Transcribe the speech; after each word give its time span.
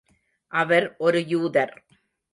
அவர் 0.51 0.95
ஒரு 0.97 1.19
யூதர். 1.19 1.73